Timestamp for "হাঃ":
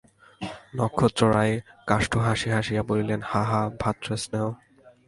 3.25-3.47, 3.51-3.67